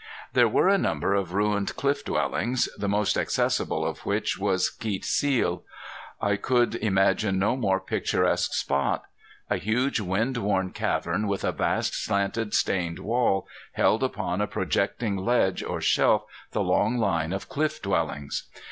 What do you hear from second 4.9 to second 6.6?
Seel. I